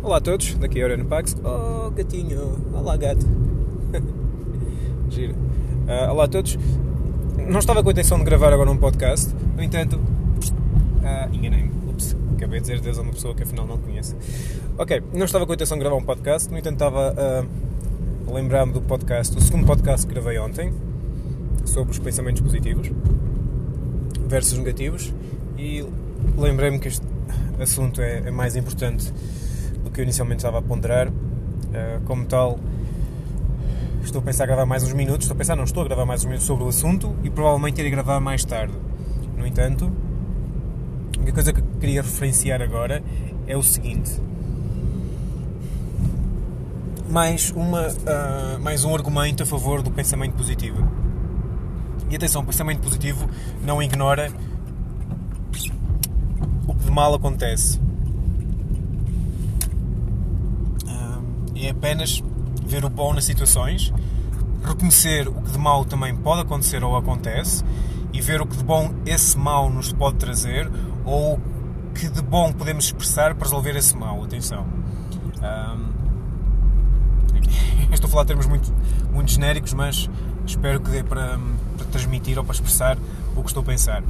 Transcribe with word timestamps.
Olá 0.00 0.18
a 0.18 0.20
todos, 0.20 0.54
daqui 0.54 0.78
é 0.78 0.84
Aurélio 0.84 1.04
Pax. 1.06 1.36
Oh, 1.42 1.90
gatinho, 1.90 2.56
olá 2.72 2.96
gato. 2.96 3.26
Giro. 5.10 5.34
Uh, 5.34 6.10
olá 6.12 6.24
a 6.24 6.28
todos. 6.28 6.56
Não 7.48 7.58
estava 7.58 7.82
com 7.82 7.88
a 7.88 7.92
intenção 7.92 8.16
de 8.18 8.24
gravar 8.24 8.52
agora 8.52 8.70
um 8.70 8.76
podcast, 8.76 9.34
no 9.56 9.62
entanto, 9.62 9.96
uh, 9.96 11.34
enganei-me. 11.34 11.72
Ups, 11.90 12.16
acabei 12.36 12.60
de 12.60 12.66
dizer 12.68 12.80
Deus 12.80 12.96
a 12.96 13.02
uma 13.02 13.12
pessoa 13.12 13.34
que 13.34 13.42
afinal 13.42 13.66
não 13.66 13.76
conhece. 13.76 14.14
Ok, 14.78 15.02
não 15.12 15.24
estava 15.24 15.44
com 15.44 15.52
a 15.52 15.54
intenção 15.56 15.76
de 15.76 15.82
gravar 15.82 15.96
um 15.96 16.04
podcast, 16.04 16.48
no 16.48 16.56
entanto 16.56 16.74
estava 16.74 17.14
a 17.18 18.32
lembrar-me 18.32 18.72
do 18.72 18.80
podcast, 18.80 19.36
o 19.36 19.40
segundo 19.40 19.66
podcast 19.66 20.06
que 20.06 20.12
gravei 20.12 20.38
ontem, 20.38 20.72
sobre 21.64 21.90
os 21.90 21.98
pensamentos 21.98 22.40
positivos 22.40 22.88
versus 24.28 24.58
negativos, 24.58 25.12
e 25.58 25.84
lembrei-me 26.36 26.78
que 26.78 26.86
este 26.86 27.04
assunto 27.60 28.00
é, 28.00 28.28
é 28.28 28.30
mais 28.30 28.54
importante 28.54 29.12
do 29.84 29.90
que 29.90 30.00
eu 30.00 30.04
inicialmente 30.04 30.38
estava 30.38 30.58
a 30.58 30.62
ponderar. 30.62 31.08
Uh, 31.08 32.00
como 32.04 32.24
tal, 32.24 32.58
estou 34.02 34.20
a 34.20 34.24
pensar 34.24 34.44
a 34.44 34.46
gravar 34.46 34.66
mais 34.66 34.82
uns 34.82 34.92
minutos. 34.92 35.24
Estou 35.24 35.34
a 35.34 35.38
pensar, 35.38 35.56
não, 35.56 35.64
estou 35.64 35.82
a 35.82 35.86
gravar 35.86 36.06
mais 36.06 36.22
uns 36.22 36.26
minutos 36.26 36.46
sobre 36.46 36.64
o 36.64 36.68
assunto 36.68 37.14
e 37.22 37.30
provavelmente 37.30 37.78
irei 37.78 37.90
gravar 37.90 38.20
mais 38.20 38.44
tarde. 38.44 38.74
No 39.36 39.46
entanto, 39.46 39.90
a 41.26 41.32
coisa 41.32 41.52
que 41.52 41.62
queria 41.80 42.02
referenciar 42.02 42.62
agora 42.62 43.02
é 43.46 43.56
o 43.56 43.62
seguinte. 43.62 44.20
Mais, 47.10 47.50
uma, 47.52 47.88
uh, 47.88 48.60
mais 48.60 48.84
um 48.84 48.94
argumento 48.94 49.42
a 49.42 49.46
favor 49.46 49.82
do 49.82 49.90
pensamento 49.90 50.34
positivo. 50.34 50.86
E 52.10 52.16
atenção, 52.16 52.42
o 52.42 52.44
pensamento 52.44 52.80
positivo 52.80 53.28
não 53.64 53.82
ignora 53.82 54.32
o 56.66 56.74
que 56.74 56.84
de 56.84 56.90
mal 56.90 57.14
acontece. 57.14 57.78
É 61.66 61.70
apenas 61.70 62.22
ver 62.64 62.84
o 62.84 62.90
bom 62.90 63.12
nas 63.12 63.24
situações, 63.24 63.92
reconhecer 64.62 65.28
o 65.28 65.34
que 65.42 65.52
de 65.52 65.58
mal 65.58 65.84
também 65.84 66.14
pode 66.14 66.42
acontecer 66.42 66.82
ou 66.84 66.96
acontece 66.96 67.64
e 68.12 68.20
ver 68.20 68.40
o 68.40 68.46
que 68.46 68.56
de 68.56 68.64
bom 68.64 68.94
esse 69.06 69.38
mal 69.38 69.70
nos 69.70 69.92
pode 69.92 70.16
trazer 70.16 70.70
ou 71.04 71.34
o 71.34 71.40
que 71.94 72.08
de 72.08 72.22
bom 72.22 72.52
podemos 72.52 72.84
expressar 72.86 73.34
para 73.34 73.44
resolver 73.44 73.76
esse 73.76 73.96
mal. 73.96 74.22
Atenção. 74.22 74.66
Um, 75.38 75.88
estou 77.92 78.08
a 78.08 78.10
falar 78.10 78.24
termos 78.24 78.46
muito, 78.46 78.72
muito 79.12 79.30
genéricos, 79.30 79.72
mas 79.72 80.08
espero 80.46 80.80
que 80.80 80.90
dê 80.90 81.02
para, 81.02 81.38
para 81.76 81.86
transmitir 81.86 82.38
ou 82.38 82.44
para 82.44 82.54
expressar 82.54 82.98
o 83.34 83.42
que 83.42 83.48
estou 83.48 83.62
a 83.62 83.66
pensar. 83.66 84.02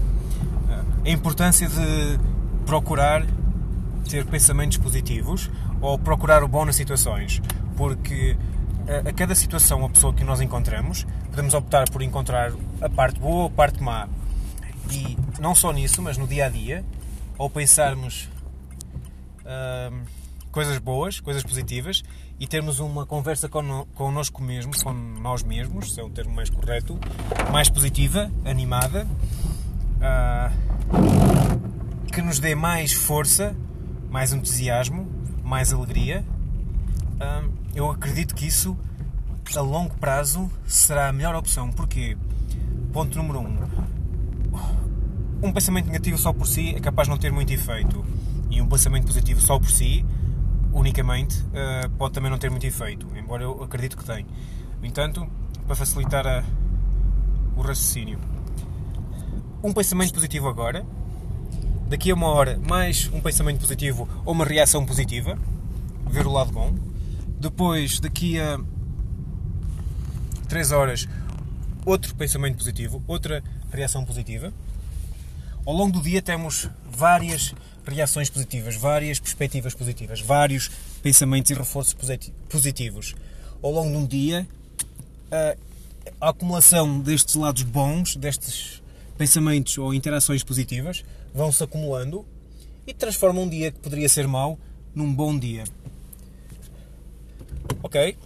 A 1.05 1.11
importância 1.11 1.69
de 1.69 2.19
procurar 2.67 3.25
ter 4.08 4.27
pensamentos 4.27 4.77
positivos 4.77 5.51
ou 5.81 5.98
procurar 5.98 6.43
o 6.43 6.48
bom 6.48 6.65
nas 6.65 6.77
situações, 6.77 7.41
porque 7.77 8.37
a, 8.89 9.09
a 9.09 9.12
cada 9.12 9.34
situação, 9.34 9.85
a 9.85 9.89
pessoa 9.89 10.12
que 10.12 10.25
nós 10.25 10.41
encontramos, 10.41 11.07
podemos 11.31 11.55
optar 11.55 11.91
por 11.91 12.03
encontrar 12.03 12.53
a 12.81 12.89
parte 12.89 13.20
boa 13.20 13.43
ou 13.43 13.47
a 13.47 13.51
parte 13.51 13.83
má. 13.83 14.09
E 14.91 15.17
não 15.39 15.55
só 15.55 15.70
nisso, 15.73 16.01
mas 16.01 16.17
no 16.17 16.27
dia 16.27 16.47
a 16.47 16.48
dia, 16.48 16.85
ou 17.37 17.51
pensarmos 17.51 18.29
hum, 19.45 20.03
coisas 20.51 20.79
boas, 20.79 21.20
coisas 21.20 21.43
positivas, 21.43 22.03
e 22.41 22.47
termos 22.47 22.79
uma 22.79 23.05
conversa 23.05 23.48
con 23.48 23.87
connosco 23.95 24.42
mesmos, 24.42 24.83
com 24.83 24.92
nós 24.92 25.42
mesmos, 25.42 25.95
se 25.95 26.01
é 26.01 26.05
o 26.05 26.09
termo 26.09 26.35
mais 26.35 26.48
correto, 26.48 26.98
mais 27.53 27.69
positiva, 27.69 28.31
animada, 28.45 29.07
uh, 29.98 30.51
que 32.13 32.23
nos 32.23 32.39
dê 32.39 32.55
mais 32.55 32.92
força, 32.92 33.57
mais 34.09 34.33
entusiasmo 34.33 35.17
mais 35.49 35.73
alegria, 35.73 36.23
eu 37.75 37.91
acredito 37.91 38.35
que 38.35 38.47
isso 38.47 38.77
a 39.57 39.61
longo 39.63 39.95
prazo 39.95 40.51
será 40.67 41.09
a 41.09 41.13
melhor 41.13 41.35
opção. 41.35 41.71
Porquê? 41.71 42.19
Ponto 42.92 43.17
número 43.17 43.41
um. 43.41 43.58
Um 45.42 45.51
pensamento 45.51 45.87
negativo 45.87 46.19
só 46.19 46.35
por 46.35 46.47
si 46.47 46.75
é 46.75 46.81
capaz 46.81 47.07
de 47.08 47.11
não 47.11 47.19
ter 47.19 47.33
muito 47.33 47.51
efeito. 47.51 48.05
E 48.51 48.61
um 48.61 48.69
pensamento 48.69 49.07
positivo 49.07 49.41
só 49.41 49.58
por 49.58 49.70
si, 49.70 50.05
unicamente, 50.70 51.42
ah, 51.55 51.89
pode 51.97 52.13
também 52.13 52.31
não 52.31 52.39
ter 52.39 52.51
muito 52.51 52.67
efeito. 52.67 53.07
Embora 53.17 53.42
eu 53.42 53.63
acredito 53.63 53.97
que 53.97 54.05
tem. 54.05 54.27
No 54.81 54.87
entanto, 54.87 55.27
para 55.67 55.75
facilitar 55.75 56.27
a, 56.27 56.45
o 57.57 57.63
raciocínio. 57.63 58.19
Um 59.63 59.73
pensamento 59.73 60.13
positivo 60.13 60.47
agora 60.47 60.85
daqui 61.89 62.11
a 62.11 62.15
uma 62.15 62.29
hora 62.29 62.59
mais 62.59 63.09
um 63.13 63.21
pensamento 63.21 63.61
positivo 63.61 64.07
ou 64.25 64.33
uma 64.33 64.45
reação 64.45 64.85
positiva, 64.85 65.39
ver 66.11 66.27
o 66.27 66.33
lado 66.33 66.53
bom. 66.53 66.75
Depois, 67.41 67.99
daqui 67.99 68.39
a 68.39 68.61
3 70.49 70.73
horas, 70.73 71.09
outro 71.87 72.15
pensamento 72.15 72.59
positivo, 72.59 73.03
outra 73.07 73.43
reação 73.73 74.05
positiva. 74.05 74.53
Ao 75.65 75.73
longo 75.73 75.93
do 75.93 76.03
dia 76.03 76.21
temos 76.21 76.69
várias 76.91 77.55
reações 77.87 78.29
positivas, 78.29 78.77
várias 78.77 79.19
perspectivas 79.19 79.75
positivas, 79.75 80.20
vários 80.20 80.70
pensamentos 81.03 81.51
e 81.51 81.55
reforços 81.55 81.97
positivos. 82.49 83.15
Ao 83.63 83.70
longo 83.70 83.91
de 83.91 83.97
um 83.97 84.07
dia, 84.07 84.47
a 86.20 86.29
acumulação 86.29 87.01
destes 87.01 87.35
lados 87.35 87.63
bons, 87.63 88.15
destes 88.17 88.83
pensamentos 89.18 89.77
ou 89.77 89.92
interações 89.92 90.45
positivas, 90.45 91.05
vão-se 91.34 91.62
acumulando 91.62 92.24
e 92.86 92.95
transformam 92.95 93.42
um 93.42 93.48
dia 93.48 93.73
que 93.73 93.80
poderia 93.80 94.08
ser 94.08 94.29
mau 94.29 94.58
num 94.95 95.12
bom 95.12 95.36
dia. 95.36 95.64
Ok, 97.83 98.17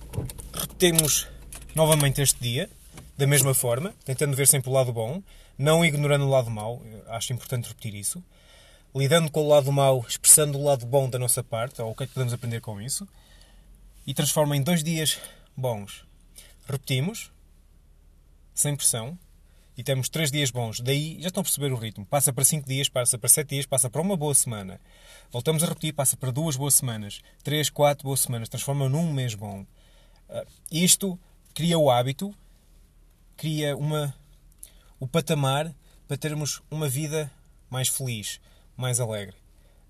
temos 0.79 1.27
novamente 1.75 2.21
este 2.21 2.39
dia, 2.41 2.71
da 3.17 3.27
mesma 3.27 3.55
forma, 3.55 3.95
tentando 4.05 4.37
ver 4.37 4.47
sempre 4.47 4.71
o 4.71 4.73
lado 4.73 4.93
bom, 4.93 5.23
não 5.59 5.85
ignorando 5.85 6.27
o 6.27 6.31
lado 6.31 6.51
mau, 6.51 6.83
acho 7.09 7.33
importante 7.33 7.69
repetir 7.69 7.95
isso, 7.95 8.23
lidando 8.95 9.31
com 9.31 9.43
o 9.43 9.49
lado 9.49 9.73
mau, 9.73 10.05
expressando 10.07 10.59
o 10.59 10.65
lado 10.65 10.85
bom 10.85 11.09
da 11.09 11.19
nossa 11.19 11.43
parte, 11.43 11.81
ou 11.81 11.91
o 11.91 11.95
que 11.95 12.05
é 12.05 12.07
que 12.07 12.13
podemos 12.13 12.35
aprender 12.35 12.61
com 12.61 12.81
isso, 12.81 13.09
e 14.07 14.13
transforma 14.13 14.57
em 14.57 14.63
dois 14.63 14.85
dias 14.85 15.19
bons. 15.57 16.05
Repetimos, 16.67 17.31
sem 18.55 18.77
pressão, 18.77 19.19
e 19.77 19.83
temos 19.83 20.09
3 20.09 20.31
dias 20.31 20.51
bons. 20.51 20.81
Daí 20.81 21.19
já 21.21 21.29
estão 21.29 21.41
a 21.41 21.45
perceber 21.45 21.73
o 21.73 21.77
ritmo. 21.77 22.05
Passa 22.05 22.33
para 22.33 22.45
5 22.45 22.69
dias, 22.69 22.89
passa 22.89 23.19
para 23.19 23.29
7 23.29 23.49
dias, 23.49 23.67
passa 23.67 23.89
para 23.89 24.03
uma 24.03 24.17
boa 24.17 24.35
semana. 24.35 24.81
Voltamos 25.31 25.63
a 25.63 25.67
repetir, 25.67 25.95
passa 25.95 26.17
para 26.17 26.31
duas 26.31 26.57
boas 26.57 26.75
semanas. 26.75 27.21
3, 27.43 27.71
4 27.71 28.05
boas 28.05 28.21
semanas. 28.21 28.49
Transforma 28.49 28.89
num 28.89 29.13
mês 29.13 29.35
bom. 29.35 29.67
Uh, 30.29 30.47
isto 30.71 31.19
cria 31.55 31.79
o 31.79 31.91
hábito, 31.91 32.35
cria 33.37 33.77
uma, 33.77 34.15
o 35.01 35.07
patamar 35.07 35.75
para 36.07 36.17
termos 36.17 36.63
uma 36.71 36.89
vida 36.89 37.31
mais 37.71 37.89
feliz, 37.89 38.41
mais 38.77 39.01
alegre. 39.01 39.37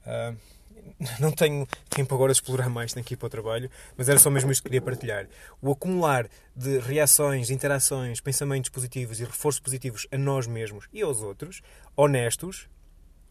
Uh, 0.06 0.36
não 1.20 1.30
tenho 1.30 1.66
tempo 1.88 2.14
agora 2.14 2.32
de 2.32 2.38
explorar 2.38 2.68
mais, 2.68 2.92
tenho 2.92 3.04
que 3.04 3.14
ir 3.14 3.16
para 3.16 3.26
o 3.26 3.30
trabalho, 3.30 3.70
mas 3.96 4.08
era 4.08 4.18
só 4.18 4.30
mesmo 4.30 4.50
isto 4.52 4.62
que 4.62 4.68
queria 4.68 4.82
partilhar. 4.82 5.26
O 5.60 5.72
acumular 5.72 6.28
de 6.54 6.78
reações, 6.78 7.50
interações, 7.50 8.20
pensamentos 8.20 8.70
positivos 8.70 9.20
e 9.20 9.24
reforços 9.24 9.60
positivos 9.60 10.06
a 10.10 10.18
nós 10.18 10.46
mesmos 10.46 10.88
e 10.92 11.02
aos 11.02 11.20
outros, 11.20 11.62
honestos, 11.96 12.68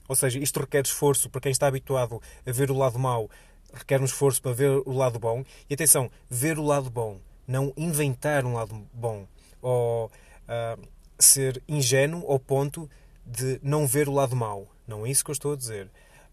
ou 0.08 0.16
seja, 0.16 0.40
isto 0.40 0.60
requer 0.60 0.84
esforço 0.84 1.30
para 1.30 1.42
quem 1.42 1.52
está 1.52 1.68
habituado 1.68 2.22
a 2.46 2.52
ver 2.52 2.70
o 2.70 2.78
lado 2.78 3.00
mau, 3.00 3.30
requer 3.74 4.02
um 4.02 4.06
esforço 4.06 4.42
para 4.42 4.52
ver 4.52 4.70
o 4.86 4.92
lado 4.92 5.20
bom. 5.20 5.44
E 5.70 5.74
atenção, 5.74 6.12
ver 6.30 6.60
o 6.60 6.64
lado 6.64 6.90
bom, 6.90 7.20
não 7.48 7.74
inventar 7.78 8.46
um 8.46 8.54
lado 8.54 8.88
bom, 8.94 9.26
ou 9.62 10.08
uh, 10.08 10.82
ser 11.18 11.62
ingênuo 11.68 12.30
ao 12.30 12.40
ponto 12.40 12.90
de 13.26 13.60
não 13.64 13.88
ver 13.88 14.10
o 14.10 14.14
lado 14.14 14.36
mau. 14.36 14.68
Não 14.86 15.06
é 15.06 15.10
isso 15.10 15.24
que 15.24 15.32
eu 15.32 15.34
estou 15.34 15.54
a 15.54 15.56
dizer. 15.56 15.90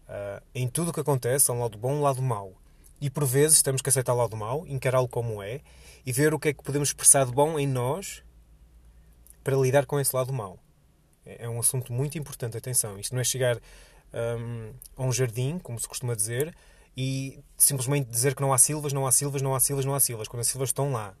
Uh, 0.09 0.43
em 0.55 0.67
tudo 0.67 0.89
o 0.89 0.93
que 0.93 0.99
acontece 0.99 1.51
há 1.51 1.53
um 1.53 1.61
lado 1.61 1.77
bom 1.77 1.91
e 1.91 1.95
um 1.97 2.01
lado 2.01 2.19
mau. 2.19 2.53
E 2.99 3.11
por 3.11 3.25
vezes 3.25 3.61
temos 3.61 3.79
que 3.79 3.89
aceitar 3.89 4.13
o 4.13 4.17
lado 4.17 4.35
mau, 4.35 4.65
encará-lo 4.65 5.07
como 5.07 5.41
é 5.41 5.61
e 6.03 6.11
ver 6.11 6.33
o 6.33 6.39
que 6.39 6.49
é 6.49 6.53
que 6.53 6.63
podemos 6.63 6.89
expressar 6.89 7.27
de 7.27 7.31
bom 7.31 7.59
em 7.59 7.67
nós 7.67 8.23
para 9.43 9.55
lidar 9.55 9.85
com 9.85 9.99
esse 9.99 10.15
lado 10.15 10.33
mau. 10.33 10.57
É, 11.23 11.45
é 11.45 11.49
um 11.49 11.59
assunto 11.59 11.93
muito 11.93 12.17
importante, 12.17 12.57
atenção. 12.57 12.97
Isto 12.97 13.13
não 13.13 13.21
é 13.21 13.23
chegar 13.23 13.57
um, 14.11 14.73
a 14.97 15.03
um 15.03 15.11
jardim, 15.11 15.59
como 15.59 15.79
se 15.79 15.87
costuma 15.87 16.15
dizer, 16.15 16.55
e 16.97 17.39
simplesmente 17.55 18.09
dizer 18.09 18.33
que 18.33 18.41
não 18.41 18.51
há 18.51 18.57
silvas, 18.57 18.91
não 18.91 19.05
há 19.05 19.11
silvas, 19.11 19.43
não 19.43 19.53
há 19.53 19.59
silvas, 19.59 19.85
não 19.85 19.93
há 19.93 19.99
silvas, 19.99 20.27
quando 20.27 20.41
as 20.41 20.47
silvas 20.47 20.69
estão 20.69 20.91
lá. 20.91 21.13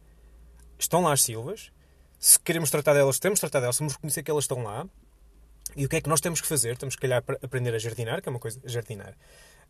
Estão 0.79 1.03
lá 1.03 1.13
as 1.13 1.21
silvas. 1.21 1.71
Se 2.17 2.39
queremos 2.39 2.71
tratar 2.71 2.93
delas, 2.93 3.19
temos 3.19 3.37
de 3.37 3.41
tratar 3.41 3.59
delas, 3.59 3.77
temos 3.77 3.93
de 3.93 3.97
reconhecer 3.97 4.23
que 4.23 4.31
elas 4.31 4.45
estão 4.45 4.63
lá 4.63 4.87
e 5.75 5.85
o 5.85 5.89
que 5.89 5.97
é 5.97 6.01
que 6.01 6.09
nós 6.09 6.21
temos 6.21 6.41
que 6.41 6.47
fazer? 6.47 6.77
Temos 6.77 6.95
que, 6.95 7.01
calhar, 7.01 7.23
aprender 7.41 7.73
a 7.73 7.79
jardinar, 7.79 8.21
que 8.21 8.29
é 8.29 8.31
uma 8.31 8.39
coisa. 8.39 8.59
Jardinar. 8.65 9.13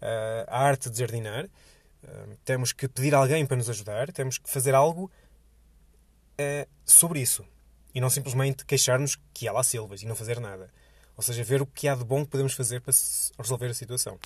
Uh, 0.01 0.45
a 0.47 0.59
arte 0.59 0.89
de 0.89 0.97
jardinar. 0.97 1.45
Uh, 1.45 2.37
temos 2.45 2.71
que 2.71 2.87
pedir 2.87 3.13
alguém 3.13 3.45
para 3.45 3.57
nos 3.57 3.69
ajudar. 3.69 4.11
Temos 4.11 4.37
que 4.37 4.49
fazer 4.49 4.73
algo 4.73 5.11
uh, 6.39 6.69
sobre 6.85 7.19
isso. 7.19 7.45
E 7.93 7.99
não 7.99 8.09
simplesmente 8.09 8.65
queixar-nos 8.65 9.17
que 9.33 9.47
há 9.47 9.51
lá 9.51 9.63
silvas 9.63 10.01
e 10.01 10.05
não 10.05 10.15
fazer 10.15 10.39
nada. 10.39 10.71
Ou 11.17 11.23
seja, 11.23 11.43
ver 11.43 11.61
o 11.61 11.65
que 11.65 11.87
há 11.87 11.95
de 11.95 12.03
bom 12.03 12.23
que 12.23 12.31
podemos 12.31 12.53
fazer 12.53 12.79
para 12.79 12.93
resolver 13.37 13.67
a 13.67 13.73
situação. 13.73 14.17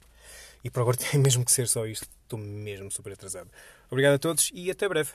E 0.63 0.69
por 0.69 0.81
agora 0.81 0.97
tem 1.11 1.19
mesmo 1.19 1.43
que 1.43 1.51
ser 1.51 1.67
só 1.67 1.85
isto. 1.85 2.07
Estou 2.23 2.37
mesmo 2.39 2.91
super 2.91 3.13
atrasado. 3.13 3.49
Obrigado 3.89 4.13
a 4.15 4.19
todos 4.19 4.51
e 4.53 4.69
até 4.69 4.87
breve. 4.87 5.11